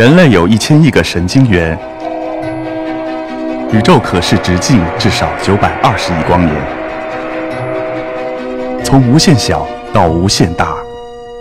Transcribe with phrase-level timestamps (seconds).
[0.00, 1.78] 人类有一千亿个神经元，
[3.70, 6.56] 宇宙可视直径至少九百二十亿光年。
[8.82, 10.74] 从无限小到无限大，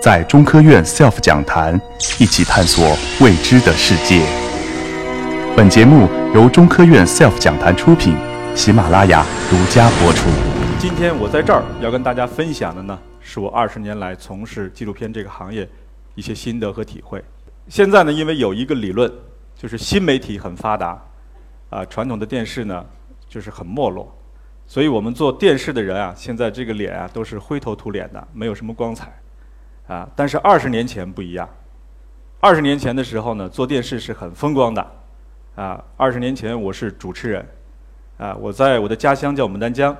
[0.02, 1.80] 在中科院 SELF 讲坛
[2.20, 4.22] 一起探索未知的世界。
[5.55, 8.14] 本节目由中科院 SELF 讲坛出品，
[8.55, 10.28] 喜马拉雅独家播出。
[10.78, 15.66] 今天我在这儿要跟大家分享的呢，是我二十年来从事纪录片这个行业
[16.16, 17.23] 一些心得和体会。
[17.70, 19.09] 现在呢，因为有一个理论，
[19.55, 21.00] 就是新媒体很发达，
[21.70, 22.86] 啊，传统的电视呢
[23.27, 24.12] 就是很没落，
[24.66, 29.13] 所以我们做电视的人啊，现在这个脸啊都是灰头土脸的，没有什么光彩，
[29.88, 31.48] 啊，但是二十年前不一样，
[32.40, 34.91] 二十年前的时候呢，做电视是很风光的，
[35.55, 37.48] 啊，二十年前我是主持人，
[38.18, 39.96] 啊，我在我的家乡叫牡丹江。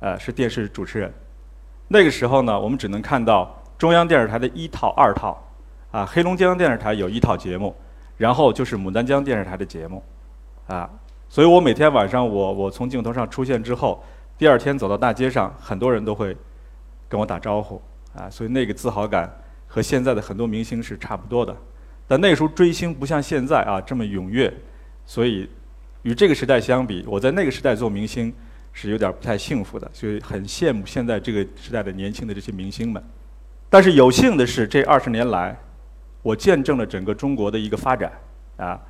[0.00, 1.12] 呃，是电视主持人。
[1.88, 5.36] 那个时候呢，我们只能看到中央电视台的一套、二套，
[5.90, 7.74] 啊，黑龙江电视台有一套节目，
[8.16, 10.02] 然后就是牡丹江电视台的节目，
[10.66, 10.88] 啊，
[11.28, 14.02] 所以我每天晚上我我从镜头上出现之后，
[14.36, 16.36] 第二天走到大街上，很多人都会
[17.08, 17.80] 跟我打招呼，
[18.14, 19.32] 啊，所以那个自豪感
[19.66, 21.56] 和现在的很多明星是差不多的。
[22.06, 24.52] 但那时候追星不像现在啊这么踊跃，
[25.06, 25.48] 所以
[26.02, 28.34] 与这个时代相比，我在那个时代做明星。
[28.70, 33.02] 是有点不太幸福的，所以很羡慕现在这个时代的年轻的这些明星们。
[33.68, 35.58] 但是有幸的是，这二十年来，
[36.22, 38.12] 我见证了整个中国的一个发展
[38.56, 38.80] 啊！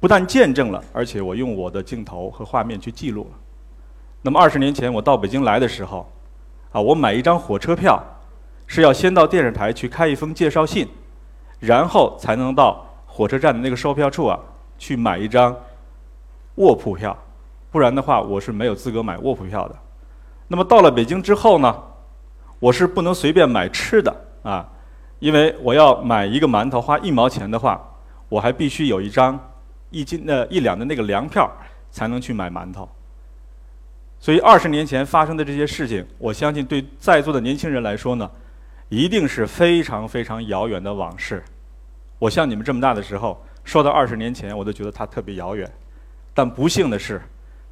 [0.00, 3.38] 不但见证了，而且我用我的镜头和画面去记录了。
[4.22, 6.08] 那么二十年前我到北京来的时候，
[6.70, 8.00] 啊，我买一张火车票
[8.66, 10.86] 是要先到电视台去开一封介绍信，
[11.58, 14.38] 然后才能到火车站的那个售票处啊
[14.78, 15.54] 去买一张
[16.54, 17.16] 卧铺票。
[17.70, 19.76] 不然的话，我是没有资格买卧铺票的。
[20.46, 21.82] 那么到了北京之后呢，
[22.60, 24.66] 我是不能随便买吃的啊，
[25.18, 27.80] 因为我要买一个馒头花一毛钱的话，
[28.28, 29.38] 我还必须有一张
[29.90, 31.50] 一斤呃一两的那个粮票
[31.90, 32.88] 才能去买馒头。
[34.20, 38.30] 所以二十年前发生的这些事情，我相信对在座的年轻人来说呢，
[38.88, 41.42] 一定是非常非常遥远的往事。
[42.18, 45.70] 我像你们这么大的时候，说到二十年前，我都觉得它特别遥远。
[46.34, 47.20] 但不幸的是。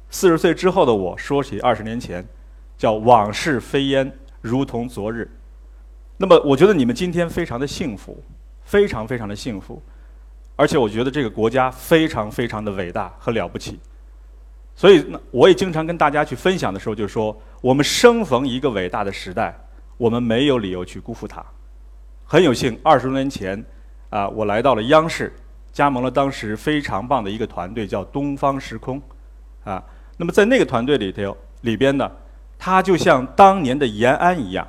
[0.09, 2.25] 四十岁之后的我说起二十年前，
[2.77, 4.09] 叫往事飞烟，
[4.39, 5.29] 如同昨日。
[6.17, 8.21] 那么，我觉得你们今天非常的幸福，
[8.63, 9.79] 非常非常的幸福，
[10.55, 13.79] 而且我觉得这个国家非常非常的伟大和了不起。
[14.75, 19.55] 所以，我也经常跟大家去分享的时候，就说我们生逢一个伟大的时代，
[19.97, 21.43] 我们没有理由去辜负它。
[22.25, 23.63] 很有幸，二十多年前，
[24.09, 25.31] 啊，我来到了央视，
[25.71, 29.01] 加盟了当时非常棒的一个团队，叫东方时空，
[29.63, 29.83] 啊。
[30.17, 32.11] 那么在那个团队里头里边呢，
[32.57, 34.67] 他就像当年的延安一样。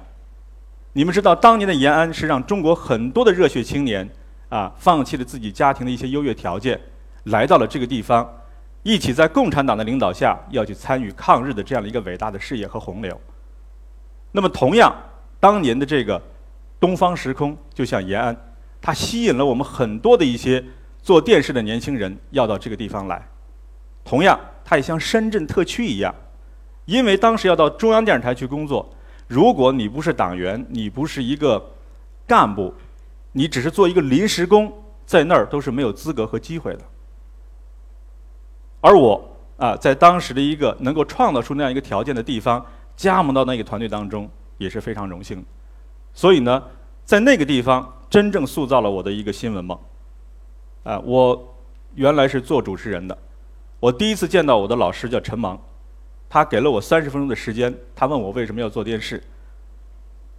[0.93, 4.09] 你们知道，当年的延安是让中国很多的热血青年
[4.49, 6.81] 啊，放弃了自己家庭的一些优越条件，
[7.25, 8.29] 来到了这个地方，
[8.83, 13.21] 一起在共产党的领导下要去参与抗日的这样的一个伟大的事业和洪流。
[14.33, 14.95] 那么，同样，
[15.39, 16.21] 当年的这个
[16.81, 18.37] 东方时空就像延安，
[18.81, 20.65] 它吸引了我们很多的一些
[21.03, 23.27] 做电视的年轻人要到这个地方来。
[24.05, 24.39] 同样。
[24.71, 26.15] 它也像深圳特区一样，
[26.85, 28.87] 因为当时要到中央电视台去工作，
[29.29, 31.65] 如果你不是党员，你不是一个
[32.27, 32.75] 干部，
[33.33, 34.73] 你只是做一个临时工，
[35.05, 36.81] 在那儿都是没有资格和机会的。
[38.81, 42.65] 而我啊，在当时的一个能够创造出那样一个条件的地方，
[42.97, 45.45] 加盟到那个团队当中，也是非常荣幸。
[46.15, 46.63] 所以呢，
[47.05, 49.79] 在那个地方真正塑造了我的一个新闻梦。
[50.85, 51.55] 啊，我
[51.97, 53.19] 原来是做主持人的。
[53.79, 55.61] 我第一次见到我的老师叫陈芒，
[56.29, 59.23] 他给了我三十分钟的时间，他问我为什么要做电视。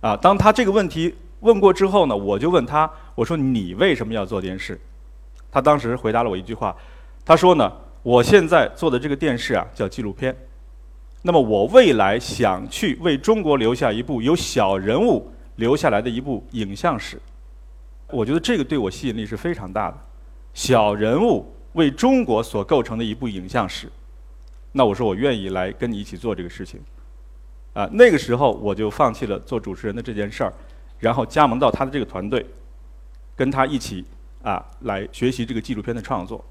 [0.01, 4.79] 啊，当他这个问题问过之后呢，我就问他，我说你为什么要做电视？
[5.51, 6.75] 他当时回答了我一句话，
[7.25, 7.71] 他说呢，
[8.03, 10.35] 我现在做的这个电视啊叫纪录片，
[11.23, 17.19] 那么我未来想去为中国留下一部由小人物留下来的一部影像史。
[18.07, 19.97] 我觉得这个对我吸引力是非常大的，
[20.53, 21.45] 小人物。
[21.73, 23.87] 为中国所构成的一部影像史，
[24.71, 26.79] 那我说我愿意来跟你一起做这个事情，
[27.73, 30.53] 啊，那个时候我就放弃了做主持人的这件事儿，
[30.99, 32.45] 然后加盟到他的这个团队，
[33.35, 34.05] 跟他一起
[34.43, 36.43] 啊来学习这个纪录片的创作，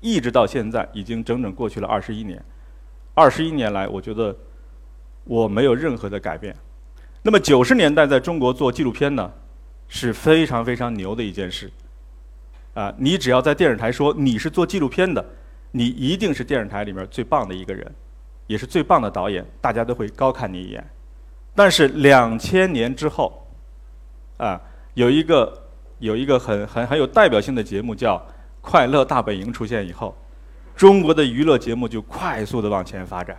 [0.00, 2.42] 一直到现在已经整整过去了二十一年，
[3.14, 4.34] 二十一年来，我觉得
[5.24, 6.56] 我没有任何的改变。
[7.22, 9.30] 那么九十年代在中国做纪录片呢，
[9.88, 11.70] 是非常非常牛的一件事。
[12.74, 15.24] 啊，你只要在电视台说你是做纪录片的，
[15.70, 17.94] 你一定是电视台里面最棒的一个人，
[18.46, 20.84] 也是最棒的导演，大家都会高看你一眼。
[21.54, 23.46] 但是两千年之后，
[24.36, 24.60] 啊，
[24.94, 25.62] 有一个
[25.98, 28.16] 有一个很很很有代表性的节目叫
[28.60, 30.16] 《快乐大本营》出现以后，
[30.74, 33.36] 中国的娱乐节目就快速的往前发展。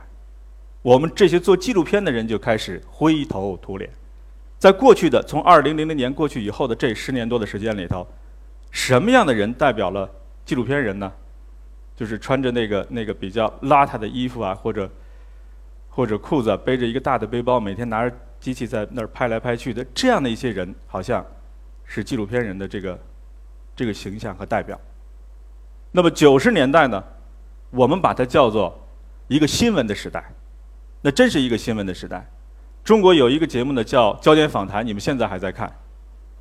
[0.81, 3.89] 我们这些做纪录片的人就开始灰头土脸。
[4.57, 8.05] 在过去的从二零零零年过去以后的这十年多的时间里头，
[8.71, 10.09] 什么样的人代表了
[10.45, 11.11] 纪录片人呢？
[11.99, 14.89] 就是穿着那个那个比较邋遢的衣服啊，或者
[15.89, 21.25] 或者裤子，背着一个大的背包，每天拿着机器在那儿拍来拍去的这样的一些人，好像
[21.83, 22.97] 是纪录片人的这个
[23.75, 24.79] 这个形象和代表。
[25.91, 27.03] 那么九十年代呢，
[27.69, 28.79] 我们把它叫做
[29.27, 30.23] 一个新闻的时代。
[31.01, 32.25] 那真是一个新闻的时代。
[32.81, 35.69] 中国有一个节目呢，叫《焦点访谈》，你们现在还在看。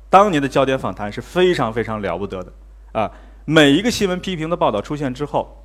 [0.09, 2.53] 当年的《焦点访谈》是非常非常了不得的
[2.93, 3.11] 啊！
[3.45, 5.63] 每一个新闻批评的报道出现之后，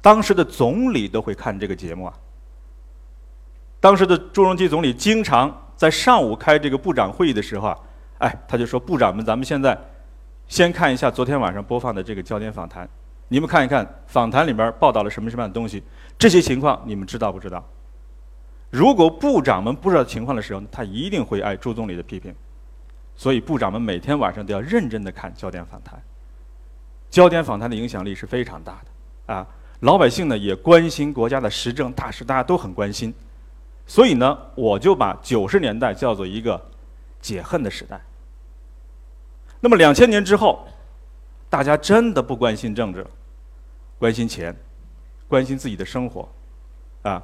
[0.00, 2.14] 当时的总理都会看这个节目啊。
[3.80, 7.78] 当时的朱镕基总理经常在上午开这个部长会议的时候啊，
[8.18, 9.76] 哎，他就说：“部长们，咱们现在
[10.46, 12.88] 先看一下昨天晚上播放的这个焦点访谈，
[13.26, 15.82] 你们看一看访谈里面报道了什么什么样的东西。”
[16.16, 17.68] 这些情况你们知道不知道？
[18.70, 22.32] 如果部长们不知道情况的时候，他一定会挨朱总理的批评。
[23.16, 26.00] 所以部长们每天晚上都要认真的看焦点访谈。
[27.12, 29.46] 焦点访谈的影响力是非常大的啊！
[29.80, 33.14] 老百姓呢也关心国家的时政大事，大家都很关心。
[33.86, 36.60] 所以呢，我就把九十年代叫做一个
[37.20, 38.00] 解恨的时代。
[39.60, 40.66] 那么两千年之后，
[41.48, 43.06] 大家真的不关心政治，
[43.98, 44.56] 关心钱。
[45.28, 46.28] 关心自己的生活，
[47.00, 47.22] 啊，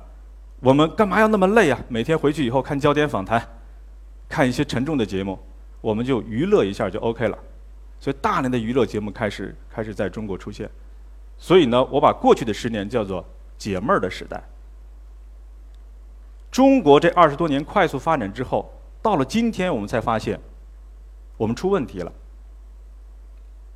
[0.60, 1.78] 我们干嘛要那么累啊？
[1.88, 3.46] 每天回去以后看焦点访谈，
[4.26, 5.38] 看一些沉重的节目，
[5.82, 7.38] 我们就娱乐一下就 OK 了。
[8.00, 10.68] 所以大量的娱乐节目开始开始在中国出现。
[11.36, 13.24] 所以呢，我把过去的十年叫做
[13.56, 14.42] 解闷儿的时代。
[16.50, 18.72] 中国这二十多年快速发展之后，
[19.02, 20.40] 到了今天我们才发现，
[21.36, 22.12] 我们出问题了。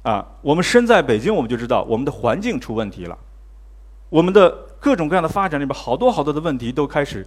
[0.02, 3.16] 啊，我们身在北京，我们就知道我们的环境出问题了。
[4.08, 7.26] 我们的各种各样的发展里边，好多好多的问题都开始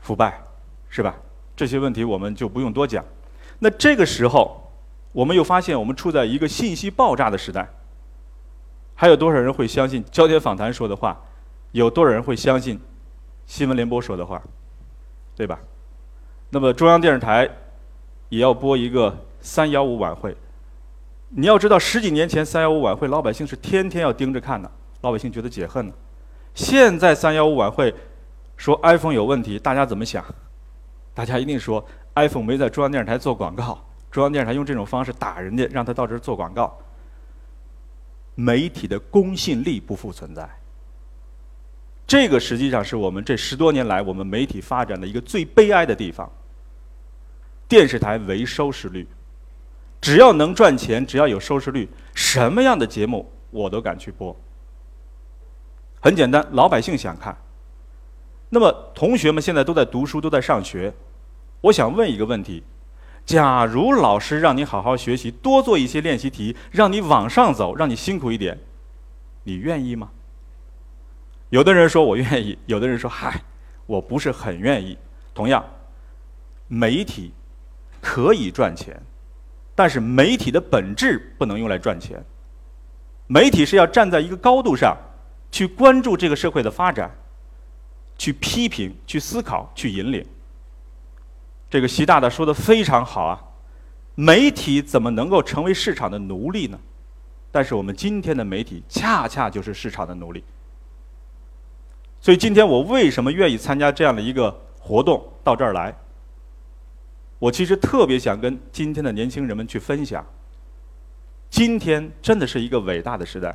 [0.00, 0.42] 腐败，
[0.90, 1.16] 是吧？
[1.56, 3.04] 这些问题我们就不用多讲。
[3.60, 4.63] 那这个时候，
[5.14, 7.66] 我们又发现我们处在一个信息爆炸的时代。
[8.94, 11.18] 还有多少人会相信焦点访谈说的话？
[11.72, 12.78] 有多少人会相信
[13.46, 14.42] 新闻联播说的话？
[15.36, 15.58] 对吧？
[16.50, 17.48] 那么中央电视台
[18.28, 20.36] 也要播一个三幺五晚会。
[21.30, 24.70] 你要知道，十几年前三幺五晚会，老百姓是天天要盯着看的。
[25.00, 25.92] 老百姓觉得解恨呢。
[26.54, 27.94] 现在三幺五晚会
[28.56, 30.24] 说 iPhone 有问题，大家怎么想？
[31.12, 31.84] 大家一定说
[32.14, 33.83] iPhone 没在中央电视台做广告，
[34.14, 36.78] 中央电视台用这种方式打人家，让他到这儿做广告。
[38.36, 40.48] 媒体的公信力不复存在。
[42.06, 46.30] 这个实际上是我们这十多年来我们媒体发展的一个最悲哀的地方。
[47.66, 49.04] 电视台唯收视率，
[50.00, 54.36] 只要能赚钱，只要有收视率，什么样的节目我都敢去播。
[56.00, 57.36] 很简单，老百姓想看。
[58.48, 60.94] 那么，同学们现在都在读书，都在上学。
[61.62, 62.62] 我想问一个问题：
[63.26, 68.58] 假如老师让你好好学习，多做一些练习题，让你往上走，让你辛苦一点，
[69.44, 70.10] 你愿意吗？
[71.50, 73.42] 有的人说我愿意， 有的人说嗨，
[73.86, 74.98] 我不是很愿意。
[75.32, 75.64] 同样，
[76.68, 77.32] 媒体
[78.00, 79.00] 可以赚钱，
[79.74, 82.22] 但是媒体的本质不能用来赚钱。
[83.26, 84.96] 媒体是要站在一个高度上。
[85.50, 87.08] 去关注这个社会的发展，
[88.18, 90.26] 去批评、去思考、去引领。
[91.74, 93.42] 这个习大大说的非常好啊！
[94.14, 96.78] 媒体怎么能够成为市场的奴隶呢？
[97.50, 100.44] 但是我们今天的媒体恰恰就是市场的奴隶。
[102.20, 105.92] 所以今天我为什么愿意参加这样的一个活动到这儿来？
[107.40, 110.24] 我其实特别想跟今天的年轻人们去分享，
[111.50, 113.52] 今天真的是一个伟大的时代。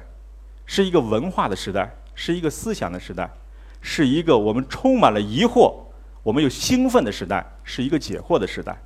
[0.66, 3.32] 是一个文化的时代，是一个思想的时代，
[3.80, 5.74] 是一个我们充满了疑惑、
[6.24, 8.78] 我们有兴奋的时代，是一个解惑的时代。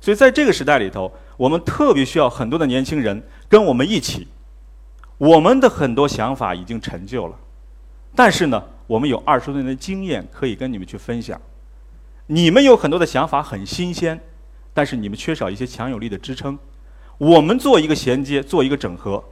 [0.00, 4.28] 所以在这个时代里头，我们特别需要很多的年轻人跟我们一起。
[5.16, 7.36] 我们的很多想法已经陈旧了，
[8.14, 11.40] 但是呢，我们有二十多年的经验可以跟你们去分享。
[12.26, 14.20] 你们有很多的想法很新鲜，
[14.72, 16.56] 但是你们缺少一些强有力的支撑。
[17.16, 19.24] 我们做一个衔接，做一个整合。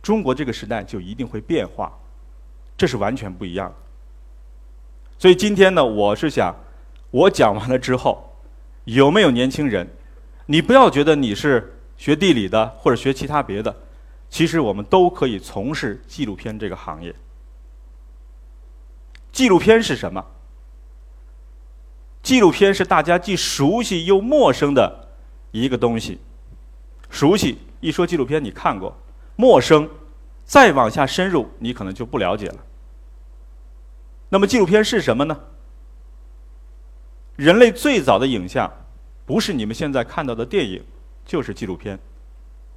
[0.00, 1.92] 中国这个时代就一定会变化，
[2.76, 3.74] 这是完全不一样的。
[5.18, 6.54] 所以今天呢，我是想，
[7.12, 8.36] 我讲完了之后，
[8.84, 9.88] 有没有年轻人？
[10.46, 13.74] 你不要觉得你是学地理的或者学其他别的，
[14.28, 17.14] 其实我们都可以从事纪录片这个行业。
[19.30, 20.24] 纪录片是什么？
[22.22, 25.08] 纪录片是大家既熟悉又陌生的
[25.52, 26.18] 一个东西。
[27.10, 28.90] 熟悉，一说纪录片你看过；
[29.36, 29.88] 陌生，
[30.44, 32.56] 再往下深入，你可能就不了解了。
[34.30, 35.38] 那么纪录片是什么呢？
[37.42, 38.72] 人类最早的影像，
[39.26, 40.80] 不是你们现在看到的电影，
[41.26, 41.98] 就是纪录片。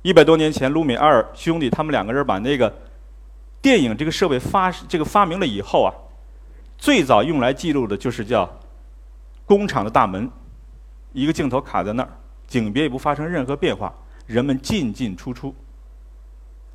[0.02, 2.76] 一百多年前，卢米埃尔兄弟他们两个人把那个
[3.62, 5.94] 电影这个设备发这个发明了以后啊，
[6.80, 8.50] 最早用来记录的就是叫
[9.46, 10.28] 工厂的大门，
[11.14, 12.10] 一个镜头卡在那儿，
[12.48, 13.94] 景别也不发生任何变化，
[14.26, 15.54] 人们进进出出。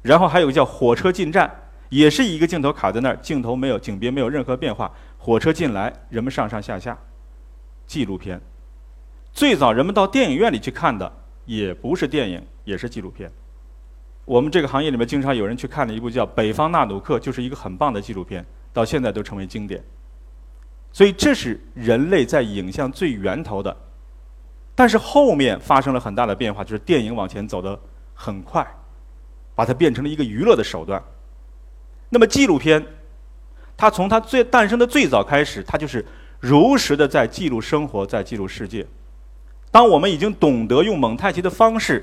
[0.00, 1.50] 然后还有个叫火车进站，
[1.88, 6.96] 也是一个镜头卡在那儿，镜头没有景别没有任何变化，火车进来，人们上上下下。
[7.90, 8.40] 纪录片，
[9.32, 11.12] 最早人们到电影院里去看的
[11.44, 13.28] 也不是电影，也是纪录片。
[14.24, 19.82] 我们这个行业里面经常有人去看的一部叫《北方纳努克》，就是一个很棒的纪录片，到现在都成为经典。
[20.92, 23.76] 所以这是人类在影像最源头的，
[24.76, 27.76] 但是后面发生了很大的变化，就是电影往前走得
[28.14, 28.64] 很快，
[29.56, 31.02] 把它变成了一个娱乐的手段。
[32.08, 32.86] 那么纪录片，
[33.76, 36.06] 它从它最诞生的最早开始，它就是。
[36.40, 38.86] 如实的在记录生活，在记录世界。
[39.70, 42.02] 当我们已经懂得用蒙太奇的方式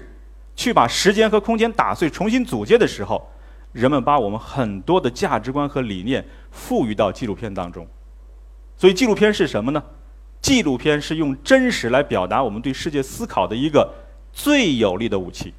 [0.55, 3.27] 去把时间和空间打碎、重新组接的时候，
[3.73, 7.85] 人们把我们很多的价值观和理念赋予到纪录片当中。
[8.77, 9.83] 所以，纪录片是什么呢？
[10.39, 13.91] 纪录片是用真实来表达我们对世界思考的一个
[14.31, 15.51] 最有力的武器。